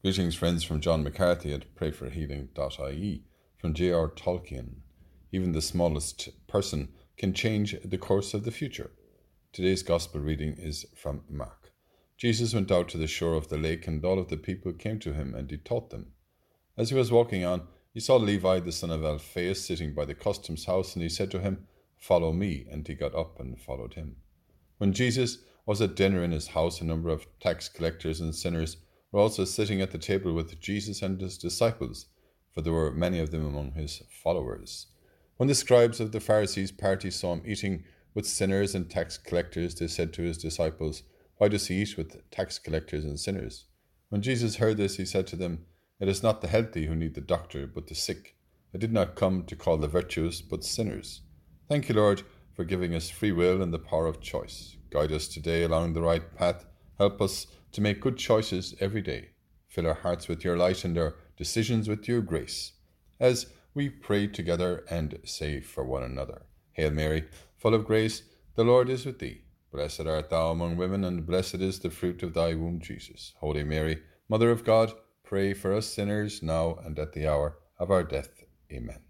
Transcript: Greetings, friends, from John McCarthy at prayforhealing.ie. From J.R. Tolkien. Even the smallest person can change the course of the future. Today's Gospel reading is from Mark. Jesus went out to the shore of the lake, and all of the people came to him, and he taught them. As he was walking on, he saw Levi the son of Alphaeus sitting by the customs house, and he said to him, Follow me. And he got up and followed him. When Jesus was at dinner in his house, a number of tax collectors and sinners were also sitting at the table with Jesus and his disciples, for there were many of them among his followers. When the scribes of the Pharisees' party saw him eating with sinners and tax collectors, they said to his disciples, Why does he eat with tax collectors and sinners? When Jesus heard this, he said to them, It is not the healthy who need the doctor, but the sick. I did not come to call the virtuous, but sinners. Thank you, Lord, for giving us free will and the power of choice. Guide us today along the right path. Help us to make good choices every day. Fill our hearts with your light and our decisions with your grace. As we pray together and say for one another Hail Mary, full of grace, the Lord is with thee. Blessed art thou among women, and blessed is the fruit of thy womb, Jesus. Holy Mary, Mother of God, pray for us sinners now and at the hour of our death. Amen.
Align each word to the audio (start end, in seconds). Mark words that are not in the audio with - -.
Greetings, 0.00 0.36
friends, 0.36 0.62
from 0.62 0.80
John 0.80 1.02
McCarthy 1.02 1.52
at 1.52 1.74
prayforhealing.ie. 1.74 3.24
From 3.56 3.74
J.R. 3.74 4.08
Tolkien. 4.08 4.76
Even 5.32 5.50
the 5.50 5.60
smallest 5.60 6.28
person 6.46 6.90
can 7.16 7.34
change 7.34 7.74
the 7.84 7.98
course 7.98 8.32
of 8.32 8.44
the 8.44 8.52
future. 8.52 8.92
Today's 9.52 9.82
Gospel 9.82 10.20
reading 10.20 10.54
is 10.56 10.86
from 10.94 11.24
Mark. 11.28 11.72
Jesus 12.16 12.54
went 12.54 12.70
out 12.70 12.88
to 12.90 12.96
the 12.96 13.08
shore 13.08 13.34
of 13.34 13.48
the 13.48 13.58
lake, 13.58 13.88
and 13.88 14.04
all 14.04 14.20
of 14.20 14.28
the 14.28 14.36
people 14.36 14.72
came 14.72 15.00
to 15.00 15.14
him, 15.14 15.34
and 15.34 15.50
he 15.50 15.56
taught 15.56 15.90
them. 15.90 16.12
As 16.76 16.90
he 16.90 16.94
was 16.94 17.10
walking 17.10 17.44
on, 17.44 17.66
he 17.92 17.98
saw 17.98 18.14
Levi 18.14 18.60
the 18.60 18.70
son 18.70 18.92
of 18.92 19.04
Alphaeus 19.04 19.66
sitting 19.66 19.94
by 19.94 20.04
the 20.04 20.14
customs 20.14 20.66
house, 20.66 20.94
and 20.94 21.02
he 21.02 21.08
said 21.08 21.32
to 21.32 21.40
him, 21.40 21.66
Follow 21.96 22.32
me. 22.32 22.68
And 22.70 22.86
he 22.86 22.94
got 22.94 23.16
up 23.16 23.40
and 23.40 23.60
followed 23.60 23.94
him. 23.94 24.14
When 24.76 24.92
Jesus 24.92 25.38
was 25.66 25.82
at 25.82 25.96
dinner 25.96 26.22
in 26.22 26.30
his 26.30 26.46
house, 26.46 26.80
a 26.80 26.84
number 26.84 27.08
of 27.08 27.26
tax 27.40 27.68
collectors 27.68 28.20
and 28.20 28.32
sinners 28.32 28.76
were 29.12 29.20
also 29.20 29.44
sitting 29.44 29.80
at 29.80 29.90
the 29.90 29.98
table 29.98 30.32
with 30.32 30.60
Jesus 30.60 31.02
and 31.02 31.20
his 31.20 31.38
disciples, 31.38 32.06
for 32.52 32.60
there 32.60 32.72
were 32.72 32.90
many 32.90 33.18
of 33.18 33.30
them 33.30 33.46
among 33.46 33.72
his 33.72 34.02
followers. 34.22 34.86
When 35.36 35.48
the 35.48 35.54
scribes 35.54 36.00
of 36.00 36.12
the 36.12 36.20
Pharisees' 36.20 36.72
party 36.72 37.10
saw 37.10 37.32
him 37.32 37.42
eating 37.46 37.84
with 38.14 38.26
sinners 38.26 38.74
and 38.74 38.90
tax 38.90 39.16
collectors, 39.16 39.74
they 39.76 39.86
said 39.86 40.12
to 40.14 40.22
his 40.22 40.38
disciples, 40.38 41.04
Why 41.36 41.48
does 41.48 41.68
he 41.68 41.82
eat 41.82 41.96
with 41.96 42.28
tax 42.30 42.58
collectors 42.58 43.04
and 43.04 43.18
sinners? 43.18 43.66
When 44.08 44.22
Jesus 44.22 44.56
heard 44.56 44.78
this, 44.78 44.96
he 44.96 45.04
said 45.04 45.26
to 45.28 45.36
them, 45.36 45.66
It 46.00 46.08
is 46.08 46.22
not 46.22 46.40
the 46.40 46.48
healthy 46.48 46.86
who 46.86 46.96
need 46.96 47.14
the 47.14 47.20
doctor, 47.20 47.66
but 47.66 47.86
the 47.86 47.94
sick. 47.94 48.34
I 48.74 48.78
did 48.78 48.92
not 48.92 49.14
come 49.14 49.44
to 49.44 49.56
call 49.56 49.78
the 49.78 49.88
virtuous, 49.88 50.42
but 50.42 50.64
sinners. 50.64 51.22
Thank 51.68 51.88
you, 51.88 51.94
Lord, 51.94 52.22
for 52.54 52.64
giving 52.64 52.94
us 52.94 53.08
free 53.08 53.32
will 53.32 53.62
and 53.62 53.72
the 53.72 53.78
power 53.78 54.06
of 54.06 54.20
choice. 54.20 54.76
Guide 54.90 55.12
us 55.12 55.28
today 55.28 55.62
along 55.62 55.92
the 55.92 56.02
right 56.02 56.34
path. 56.34 56.66
Help 56.98 57.20
us 57.22 57.46
to 57.72 57.80
make 57.80 58.00
good 58.00 58.16
choices 58.16 58.74
every 58.80 59.02
day. 59.02 59.30
Fill 59.68 59.86
our 59.86 59.94
hearts 59.94 60.28
with 60.28 60.44
your 60.44 60.56
light 60.56 60.84
and 60.84 60.96
our 60.96 61.16
decisions 61.36 61.88
with 61.88 62.08
your 62.08 62.20
grace. 62.20 62.72
As 63.20 63.46
we 63.74 63.88
pray 63.88 64.26
together 64.26 64.84
and 64.90 65.18
say 65.24 65.60
for 65.60 65.84
one 65.84 66.02
another 66.02 66.42
Hail 66.72 66.90
Mary, 66.90 67.24
full 67.56 67.74
of 67.74 67.84
grace, 67.84 68.22
the 68.54 68.64
Lord 68.64 68.88
is 68.88 69.04
with 69.04 69.18
thee. 69.18 69.42
Blessed 69.72 70.06
art 70.06 70.30
thou 70.30 70.50
among 70.50 70.76
women, 70.76 71.04
and 71.04 71.26
blessed 71.26 71.56
is 71.56 71.80
the 71.80 71.90
fruit 71.90 72.22
of 72.22 72.34
thy 72.34 72.54
womb, 72.54 72.80
Jesus. 72.80 73.34
Holy 73.38 73.64
Mary, 73.64 74.00
Mother 74.28 74.50
of 74.50 74.64
God, 74.64 74.92
pray 75.24 75.52
for 75.52 75.74
us 75.74 75.86
sinners 75.86 76.42
now 76.42 76.78
and 76.84 76.98
at 76.98 77.12
the 77.12 77.26
hour 77.26 77.58
of 77.78 77.90
our 77.90 78.02
death. 78.02 78.44
Amen. 78.72 79.07